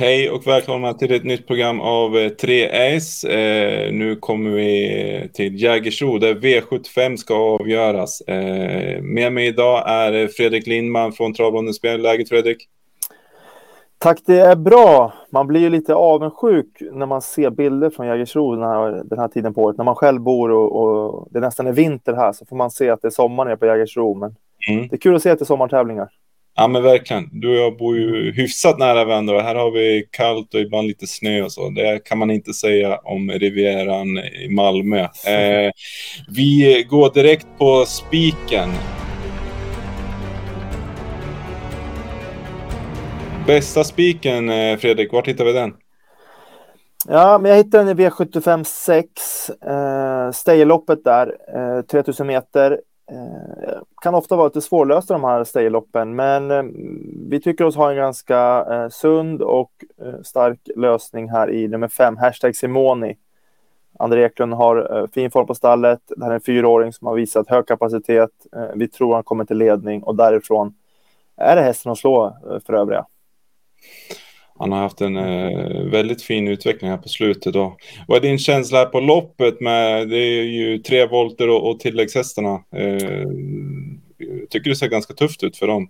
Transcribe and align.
Hej 0.00 0.30
och 0.30 0.46
välkomna 0.46 0.94
till 0.94 1.14
ett 1.14 1.24
nytt 1.24 1.46
program 1.46 1.80
av 1.80 2.10
3S. 2.12 3.28
Eh, 3.28 3.86
eh, 3.86 3.92
nu 3.92 4.16
kommer 4.16 4.50
vi 4.50 5.30
till 5.34 5.62
Jägersro 5.62 6.18
där 6.18 6.34
V75 6.34 7.16
ska 7.16 7.34
avgöras. 7.34 8.20
Eh, 8.20 9.02
med 9.02 9.32
mig 9.32 9.46
idag 9.46 9.82
är 9.86 10.26
Fredrik 10.28 10.66
Lindman 10.66 11.12
från 11.12 11.34
Travronden 11.34 11.74
Spel. 11.74 12.02
Läget 12.02 12.28
Fredrik? 12.28 12.68
Tack, 13.98 14.18
det 14.26 14.40
är 14.40 14.56
bra. 14.56 15.12
Man 15.30 15.46
blir 15.46 15.60
ju 15.60 15.70
lite 15.70 15.94
avundsjuk 15.94 16.82
när 16.92 17.06
man 17.06 17.22
ser 17.22 17.50
bilder 17.50 17.90
från 17.90 18.06
Jägersro 18.06 18.54
den 18.54 18.64
här, 18.64 19.02
den 19.04 19.18
här 19.18 19.28
tiden 19.28 19.54
på 19.54 19.62
året. 19.62 19.76
När 19.76 19.84
man 19.84 19.96
själv 19.96 20.20
bor 20.20 20.50
och, 20.50 20.76
och, 20.76 21.28
det 21.30 21.40
nästan 21.40 21.66
är 21.66 21.72
vinter 21.72 22.12
här 22.12 22.32
så 22.32 22.46
får 22.46 22.56
man 22.56 22.70
se 22.70 22.90
att 22.90 23.02
det 23.02 23.08
är 23.08 23.10
sommar 23.10 23.44
nere 23.44 23.56
på 23.56 23.66
Jägersro. 23.66 24.14
Men 24.14 24.36
mm. 24.68 24.88
det 24.88 24.96
är 24.96 25.00
kul 25.00 25.16
att 25.16 25.22
se 25.22 25.30
att 25.30 25.38
det 25.38 25.42
är 25.42 25.46
sommartävlingar. 25.46 26.08
Ja 26.60 26.68
men 26.68 26.82
verkligen. 26.82 27.28
Du 27.32 27.48
och 27.48 27.56
jag 27.56 27.76
bor 27.76 27.96
ju 27.96 28.32
hyfsat 28.32 28.78
nära 28.78 29.04
varandra 29.04 29.36
och 29.36 29.42
här 29.42 29.54
har 29.54 29.70
vi 29.70 30.08
kallt 30.10 30.54
och 30.54 30.60
ibland 30.60 30.88
lite 30.88 31.06
snö 31.06 31.42
och 31.42 31.52
så. 31.52 31.70
Det 31.70 32.04
kan 32.04 32.18
man 32.18 32.30
inte 32.30 32.52
säga 32.52 32.96
om 32.96 33.30
Rivieran 33.30 34.18
i 34.18 34.48
Malmö. 34.50 34.98
Eh, 35.26 35.72
vi 36.28 36.86
går 36.90 37.14
direkt 37.14 37.46
på 37.58 37.84
spiken. 37.86 38.68
Bästa 43.46 43.84
spiken 43.84 44.48
eh, 44.48 44.76
Fredrik, 44.76 45.12
vart 45.12 45.28
hittar 45.28 45.44
vi 45.44 45.52
den? 45.52 45.72
Ja, 47.08 47.38
men 47.38 47.50
jag 47.50 47.58
hittade 47.58 47.84
den 47.84 48.00
i 48.00 48.08
V75 48.08 48.64
6. 48.64 49.50
Eh, 49.50 50.30
Stejloppet 50.30 51.04
där, 51.04 51.36
eh, 51.54 51.82
3000 51.82 52.26
meter. 52.26 52.78
Eh, 53.10 53.78
kan 54.02 54.14
ofta 54.14 54.36
vara 54.36 54.46
lite 54.46 54.60
svårlösta 54.60 55.14
de 55.14 55.24
här 55.24 55.44
stayloppen, 55.44 56.16
men 56.16 56.50
eh, 56.50 56.62
vi 57.28 57.40
tycker 57.40 57.64
oss 57.64 57.76
ha 57.76 57.90
en 57.90 57.96
ganska 57.96 58.66
eh, 58.70 58.88
sund 58.88 59.42
och 59.42 59.70
stark 60.22 60.60
lösning 60.76 61.28
här 61.30 61.50
i 61.50 61.68
nummer 61.68 61.88
fem, 61.88 62.16
hashtag 62.16 62.56
Simoni. 62.56 63.16
André 63.98 64.24
Eklund 64.24 64.54
har 64.54 65.08
fin 65.12 65.30
form 65.30 65.46
på 65.46 65.54
stallet. 65.54 66.00
Det 66.08 66.24
här 66.24 66.30
är 66.30 66.34
en 66.34 66.40
fyraåring 66.40 66.92
som 66.92 67.06
har 67.06 67.14
visat 67.14 67.48
hög 67.48 67.66
kapacitet. 67.66 68.30
Vi 68.74 68.88
tror 68.88 69.14
han 69.14 69.24
kommer 69.24 69.44
till 69.44 69.56
ledning 69.56 70.02
och 70.02 70.14
därifrån 70.16 70.74
är 71.36 71.56
det 71.56 71.62
hästen 71.62 71.92
att 71.92 71.98
slå 71.98 72.36
för 72.66 72.72
övriga 72.72 73.06
han 74.58 74.72
har 74.72 74.78
haft 74.78 75.00
en 75.00 75.16
eh, 75.16 75.82
väldigt 75.84 76.22
fin 76.22 76.48
utveckling 76.48 76.90
här 76.90 76.98
på 76.98 77.08
slutet. 77.08 77.52
Då. 77.52 77.76
Vad 78.08 78.16
är 78.16 78.22
din 78.22 78.38
känsla 78.38 78.78
här 78.78 78.86
på 78.86 79.00
loppet 79.00 79.60
med, 79.60 80.08
det 80.08 80.16
är 80.16 80.42
ju 80.42 80.78
tre 80.78 81.06
volter 81.06 81.48
och, 81.48 81.70
och 81.70 81.80
tilläggshästarna. 81.80 82.52
Eh, 82.52 83.28
tycker 84.50 84.70
det 84.70 84.76
ser 84.76 84.88
ganska 84.88 85.14
tufft 85.14 85.44
ut 85.44 85.56
för 85.56 85.66
dem. 85.66 85.88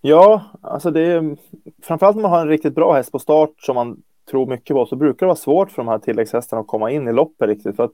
Ja, 0.00 0.42
alltså 0.60 0.90
det 0.90 1.00
är 1.00 1.36
framförallt 1.82 2.16
när 2.16 2.22
man 2.22 2.30
har 2.30 2.40
en 2.40 2.48
riktigt 2.48 2.74
bra 2.74 2.94
häst 2.94 3.12
på 3.12 3.18
start 3.18 3.54
som 3.58 3.74
man 3.74 4.02
tror 4.30 4.46
mycket 4.46 4.74
på 4.74 4.86
så 4.86 4.96
brukar 4.96 5.26
det 5.26 5.28
vara 5.28 5.36
svårt 5.36 5.70
för 5.70 5.82
de 5.82 5.88
här 5.88 5.98
tilläggshästarna 5.98 6.60
att 6.60 6.66
komma 6.66 6.90
in 6.90 7.08
i 7.08 7.12
loppet 7.12 7.48
riktigt 7.48 7.76
för 7.76 7.84
att 7.84 7.92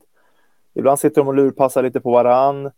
ibland 0.75 0.99
sitter 0.99 1.21
de 1.21 1.29
och 1.29 1.35
lurpassar 1.35 1.83
lite 1.83 2.01
på 2.01 2.11
varann 2.11 2.71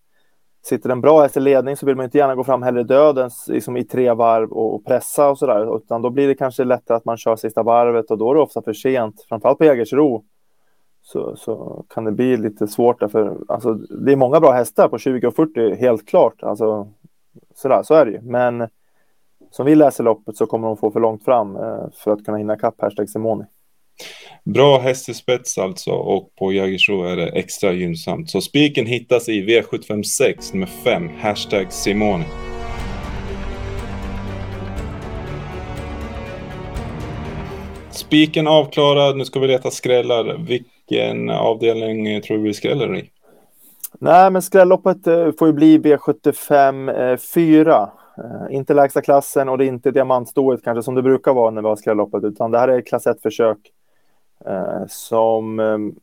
sitter 0.63 0.91
en 0.91 1.01
bra 1.01 1.23
häst 1.23 1.37
i 1.37 1.41
ledning 1.41 1.77
så 1.77 1.87
vill 1.87 1.97
man 1.97 2.05
inte 2.05 2.19
gärna 2.19 2.35
gå 2.35 2.45
fram 2.45 2.63
heller 2.63 2.85
dödens 2.85 3.49
liksom 3.49 3.77
i 3.77 3.85
tre 3.85 4.13
varv 4.13 4.53
och 4.53 4.85
pressa 4.85 5.31
och 5.31 5.39
sådär, 5.39 5.77
utan 5.77 6.03
då 6.03 6.11
blir 6.11 6.29
det 6.29 6.35
kanske 6.35 6.65
lättare 6.65 6.97
att 6.97 7.05
man 7.05 7.17
kör 7.17 7.37
sista 7.37 7.63
varvet 7.63 8.11
och 8.11 8.19
då 8.19 8.31
är 8.31 8.35
det 8.35 8.41
ofta 8.41 8.63
för 8.63 8.73
sent, 8.73 9.27
framförallt 9.29 9.59
på 9.59 9.65
Jägersro. 9.65 10.25
Så, 11.03 11.37
så 11.37 11.85
kan 11.89 12.05
det 12.05 12.13
bli 12.13 12.37
lite 12.37 12.67
svårt 12.67 13.01
därför, 13.01 13.37
alltså 13.49 13.75
det 13.75 14.13
är 14.13 14.17
många 14.17 14.41
bra 14.41 14.51
hästar 14.53 14.89
på 14.89 14.99
20 14.99 15.27
och 15.27 15.35
40, 15.35 15.75
helt 15.75 16.09
klart, 16.09 16.43
alltså 16.43 16.89
sådär, 17.55 17.83
så 17.83 17.95
är 17.95 18.07
det 18.07 18.13
ju. 18.13 18.21
Men 18.23 18.69
som 19.51 19.67
vi 19.67 19.75
läser 19.75 20.05
loppet 20.05 20.37
så 20.37 20.47
kommer 20.47 20.69
de 20.69 20.77
få 20.77 20.91
för 20.91 21.01
långt 21.01 21.25
fram 21.25 21.57
eh, 21.57 21.85
för 21.93 22.11
att 22.11 22.25
kunna 22.25 22.39
hinna 22.39 22.57
kapp 22.57 22.75
hashtag 22.81 23.09
Simoni. 23.09 23.45
Bra 24.45 24.79
häst 24.79 25.09
i 25.09 25.15
spets 25.15 25.59
alltså 25.59 25.91
och 25.91 26.35
på 26.39 26.53
Jägersro 26.53 27.05
är 27.05 27.17
det 27.17 27.29
extra 27.29 27.73
gynnsamt. 27.73 28.31
Så 28.31 28.41
spiken 28.41 28.87
hittas 28.87 29.29
i 29.29 29.43
V756 29.43 30.53
nummer 30.53 30.69
5, 30.85 31.09
hashtag 31.21 31.73
Simone. 31.73 32.25
Spiken 37.91 38.47
avklarad, 38.47 39.17
nu 39.17 39.25
ska 39.25 39.41
vi 39.41 39.47
leta 39.47 39.71
skrällar. 39.71 40.39
Vilken 40.39 41.31
avdelning 41.31 42.23
tror 42.23 42.37
du 42.37 42.43
vi 42.43 42.55
skräller 42.55 42.97
i? 42.97 43.11
Nej, 43.99 44.31
men 44.31 44.43
skrälloppet 44.43 45.07
eh, 45.07 45.31
får 45.39 45.49
ju 45.49 45.53
bli 45.53 45.79
V75 45.79 47.17
4. 47.17 47.73
Eh, 47.73 48.25
eh, 48.25 48.57
inte 48.57 48.75
lägsta 48.75 49.03
klassen 49.03 49.49
och 49.49 49.59
det 49.59 49.65
är 49.65 49.69
inte 49.69 49.91
diamantstoet 49.91 50.65
kanske 50.65 50.83
som 50.83 50.95
det 50.95 51.03
brukar 51.03 51.35
vara 51.35 51.51
när 51.51 51.63
vi 51.63 51.69
har 51.69 51.77
skrälloppet, 51.77 52.25
utan 52.25 52.51
det 52.51 52.59
här 52.59 52.69
är 52.69 52.81
klass 52.81 53.07
1-försök. 53.07 53.59
Eh, 54.47 54.87
som 54.89 55.61
ehm, 55.61 55.95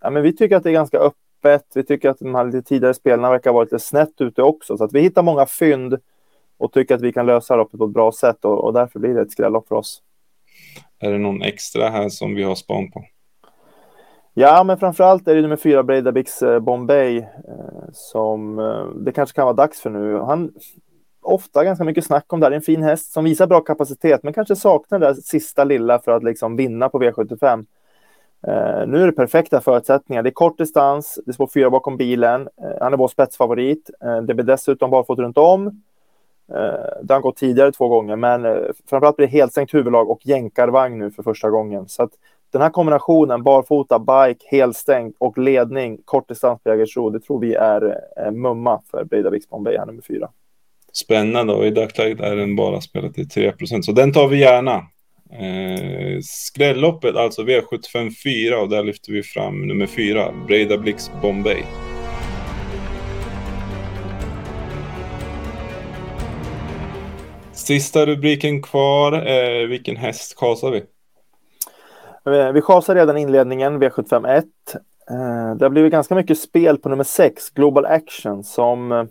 ja, 0.00 0.10
men 0.10 0.22
vi 0.22 0.36
tycker 0.36 0.56
att 0.56 0.62
det 0.62 0.70
är 0.70 0.72
ganska 0.72 0.98
öppet. 0.98 1.64
Vi 1.74 1.84
tycker 1.84 2.10
att 2.10 2.18
de 2.18 2.34
här 2.34 2.44
lite 2.44 2.62
tidigare 2.62 2.94
spelarna 2.94 3.30
verkar 3.30 3.52
vara 3.52 3.64
lite 3.64 3.78
snett 3.78 4.20
ute 4.20 4.42
också, 4.42 4.76
så 4.76 4.84
att 4.84 4.92
vi 4.92 5.00
hittar 5.00 5.22
många 5.22 5.46
fynd 5.46 5.98
och 6.58 6.72
tycker 6.72 6.94
att 6.94 7.00
vi 7.00 7.12
kan 7.12 7.26
lösa 7.26 7.56
loppet 7.56 7.78
på 7.78 7.84
ett 7.84 7.90
bra 7.90 8.12
sätt 8.12 8.44
och, 8.44 8.64
och 8.64 8.72
därför 8.72 8.98
blir 8.98 9.14
det 9.14 9.20
ett 9.20 9.32
skrällopp 9.32 9.68
för 9.68 9.74
oss. 9.74 10.02
Är 10.98 11.12
det 11.12 11.18
någon 11.18 11.42
extra 11.42 11.88
här 11.88 12.08
som 12.08 12.34
vi 12.34 12.42
har 12.42 12.54
span 12.54 12.90
på? 12.90 13.04
Ja, 14.34 14.64
men 14.64 14.78
framförallt 14.78 15.28
är 15.28 15.34
det 15.34 15.42
nummer 15.42 15.56
fyra 15.56 15.82
Breidabix 15.82 16.42
eh, 16.42 16.60
Bombay 16.60 17.18
eh, 17.18 17.24
som 17.92 18.56
det 19.04 19.12
kanske 19.12 19.34
kan 19.34 19.44
vara 19.44 19.56
dags 19.56 19.80
för 19.80 19.90
nu. 19.90 20.18
Han 20.18 20.52
ofta 21.30 21.64
ganska 21.64 21.84
mycket 21.84 22.04
snack 22.04 22.32
om 22.32 22.40
det. 22.40 22.48
Det 22.48 22.54
är 22.54 22.56
en 22.56 22.62
fin 22.62 22.82
häst 22.82 23.12
som 23.12 23.24
visar 23.24 23.46
bra 23.46 23.60
kapacitet, 23.60 24.22
men 24.22 24.32
kanske 24.32 24.56
saknar 24.56 24.98
det 24.98 25.06
där 25.06 25.14
sista 25.14 25.64
lilla 25.64 25.98
för 25.98 26.12
att 26.12 26.24
liksom 26.24 26.56
vinna 26.56 26.88
på 26.88 27.02
V75. 27.02 27.66
Uh, 28.48 28.86
nu 28.86 29.02
är 29.02 29.06
det 29.06 29.12
perfekta 29.12 29.60
förutsättningar. 29.60 30.22
Det 30.22 30.28
är 30.28 30.32
kort 30.32 30.58
distans, 30.58 31.18
det 31.26 31.32
står 31.32 31.46
fyra 31.46 31.70
bakom 31.70 31.96
bilen. 31.96 32.40
Uh, 32.40 32.76
han 32.80 32.92
är 32.92 32.96
vår 32.96 33.08
spetsfavorit. 33.08 33.90
Uh, 34.04 34.22
det 34.22 34.34
blir 34.34 34.44
dessutom 34.44 34.90
barfota 34.90 35.22
runt 35.22 35.38
om. 35.38 35.82
Det 37.02 37.14
har 37.14 37.20
gått 37.20 37.36
tidigare 37.36 37.72
två 37.72 37.88
gånger, 37.88 38.16
men 38.16 38.42
framförallt 38.86 39.16
blir 39.16 39.26
det 39.26 39.32
helstängt 39.32 39.74
huvudlag 39.74 40.10
och 40.10 40.26
jänkarvagn 40.26 40.98
nu 40.98 41.10
för 41.10 41.22
första 41.22 41.50
gången. 41.50 41.88
Så 41.88 42.02
att 42.02 42.10
den 42.50 42.62
här 42.62 42.70
kombinationen, 42.70 43.42
barfota, 43.42 43.98
bike, 43.98 44.46
helstängt 44.48 45.16
och 45.18 45.38
ledning, 45.38 45.98
kort 46.04 46.28
distans 46.28 46.60
på 46.62 46.68
Jägersro, 46.68 47.10
det 47.10 47.20
tror 47.20 47.40
vi 47.40 47.54
är 47.54 48.30
mumma 48.30 48.82
för 48.90 49.04
Breidavik 49.04 49.48
Bombay, 49.48 49.76
här 49.76 49.86
nummer 49.86 50.02
fyra 50.02 50.28
spännande 50.92 51.52
och 51.52 51.66
i 51.66 51.70
dagsläget 51.70 52.20
är 52.20 52.36
den 52.36 52.56
bara 52.56 52.80
spelad 52.80 53.14
till 53.14 53.28
3% 53.28 53.82
så 53.82 53.92
den 53.92 54.12
tar 54.12 54.28
vi 54.28 54.38
gärna. 54.38 54.74
Eh, 55.32 56.20
skrälloppet, 56.22 57.16
alltså 57.16 57.42
V75 57.42 58.10
4 58.24 58.60
och 58.60 58.68
där 58.68 58.82
lyfter 58.82 59.12
vi 59.12 59.22
fram 59.22 59.66
nummer 59.66 59.86
4, 59.86 60.32
Breda 60.46 60.78
Blix 60.78 61.10
Bombay. 61.22 61.62
Sista 67.52 68.06
rubriken 68.06 68.62
kvar, 68.62 69.12
eh, 69.12 69.66
vilken 69.66 69.96
häst 69.96 70.36
kasar 70.38 70.70
vi? 70.70 70.82
Eh, 72.26 72.52
vi 72.52 72.62
chasar 72.62 72.94
redan 72.94 73.18
inledningen, 73.18 73.82
V75 73.82 74.28
1. 74.28 74.44
Eh, 75.10 75.56
det 75.56 75.64
har 75.64 75.70
blivit 75.70 75.92
ganska 75.92 76.14
mycket 76.14 76.38
spel 76.38 76.78
på 76.78 76.88
nummer 76.88 77.04
6, 77.04 77.50
Global 77.50 77.86
Action, 77.86 78.44
som 78.44 78.92
eh, 78.92 79.04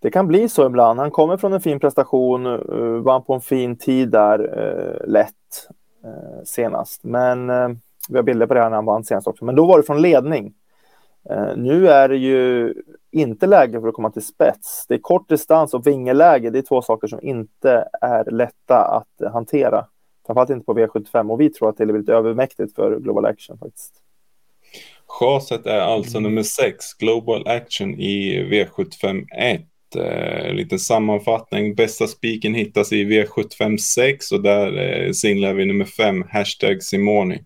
det 0.00 0.10
kan 0.10 0.26
bli 0.26 0.48
så 0.48 0.66
ibland. 0.66 1.00
Han 1.00 1.10
kommer 1.10 1.36
från 1.36 1.52
en 1.52 1.60
fin 1.60 1.80
prestation, 1.80 2.46
uh, 2.46 3.02
vann 3.02 3.24
på 3.24 3.34
en 3.34 3.40
fin 3.40 3.76
tid 3.76 4.08
där 4.08 4.58
uh, 4.58 5.08
lätt 5.08 5.68
uh, 6.04 6.44
senast. 6.44 7.04
Men 7.04 7.50
uh, 7.50 7.68
vi 8.08 8.16
har 8.16 8.22
bilder 8.22 8.46
på 8.46 8.54
det 8.54 8.60
här 8.60 8.70
när 8.70 8.76
han 8.76 8.84
vann 8.84 9.04
senast 9.04 9.26
också. 9.26 9.44
Men 9.44 9.54
då 9.54 9.66
var 9.66 9.78
det 9.78 9.84
från 9.84 10.02
ledning. 10.02 10.54
nu 11.56 11.88
är 11.88 12.08
det 12.08 12.16
ju 12.16 12.74
inte 13.10 13.46
läge 13.46 13.80
för 13.80 13.88
att 13.88 13.94
komma 13.94 14.10
till 14.10 14.26
spets. 14.26 14.86
Det 14.88 14.94
är 14.94 14.98
kort 14.98 15.28
distans 15.28 15.74
och 15.74 15.86
vingeläge. 15.86 16.50
Det 16.50 16.58
är 16.58 16.62
två 16.62 16.82
saker 16.82 17.08
som 17.08 17.18
inte 17.22 17.88
är 18.00 18.30
lätta 18.30 18.76
att 18.76 19.32
hantera. 19.32 19.86
Framförallt 20.26 20.50
inte 20.50 20.64
på 20.64 20.74
V75 20.74 21.30
och 21.30 21.40
vi 21.40 21.50
tror 21.50 21.68
att 21.68 21.76
det 21.76 21.84
är 21.84 21.98
lite 21.98 22.12
övermäktigt 22.12 22.74
för 22.74 23.00
Global 23.00 23.26
Action 23.26 23.58
faktiskt. 23.58 23.94
Chaset 25.06 25.66
är 25.66 25.80
alltså 25.80 26.20
nummer 26.20 26.42
6, 26.42 26.94
Global 26.94 27.48
Action 27.48 27.94
i 27.94 28.44
V75 28.50 29.26
1. 29.36 29.69
Eh, 29.96 30.54
lite 30.54 30.78
sammanfattning. 30.78 31.74
Bästa 31.74 32.06
spiken 32.06 32.54
hittas 32.54 32.92
i 32.92 33.04
V756 33.04 34.32
och 34.32 34.42
där 34.42 34.78
eh, 34.78 35.12
singlar 35.12 35.54
vi 35.54 35.64
nummer 35.64 35.84
5, 35.84 36.24
hashtag 36.30 36.82
Simoni. 36.82 37.38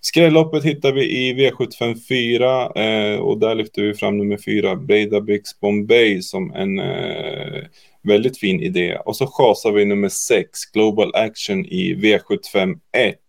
Skrälloppet 0.00 0.64
hittar 0.64 0.92
vi 0.92 1.04
i 1.04 1.34
V754 1.34 3.14
eh, 3.14 3.20
och 3.20 3.38
där 3.38 3.54
lyfter 3.54 3.82
vi 3.82 3.94
fram 3.94 4.18
nummer 4.18 4.38
4, 4.44 4.76
Breidabix 4.76 5.60
Bombay 5.60 6.22
som 6.22 6.52
en 6.52 6.78
eh, 6.78 7.62
väldigt 8.02 8.38
fin 8.38 8.60
idé. 8.60 8.98
Och 9.04 9.16
så 9.16 9.26
chasar 9.26 9.72
vi 9.72 9.84
nummer 9.84 10.08
6, 10.08 10.64
Global 10.72 11.14
Action 11.14 11.66
i 11.66 11.94
V751. 11.94 12.78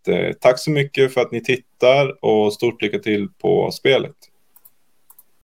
Eh, 0.08 0.32
tack 0.40 0.58
så 0.58 0.70
mycket 0.70 1.14
för 1.14 1.20
att 1.20 1.32
ni 1.32 1.40
tittar 1.42 2.24
och 2.24 2.52
stort 2.52 2.82
lycka 2.82 2.98
till 2.98 3.28
på 3.28 3.70
spelet. 3.70 4.29